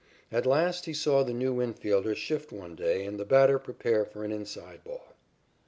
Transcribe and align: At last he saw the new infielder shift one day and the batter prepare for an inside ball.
At 0.31 0.47
last 0.47 0.85
he 0.87 0.93
saw 0.95 1.21
the 1.21 1.31
new 1.31 1.57
infielder 1.57 2.15
shift 2.15 2.51
one 2.51 2.73
day 2.75 3.05
and 3.05 3.19
the 3.19 3.23
batter 3.23 3.59
prepare 3.59 4.03
for 4.03 4.23
an 4.23 4.31
inside 4.31 4.83
ball. 4.83 5.09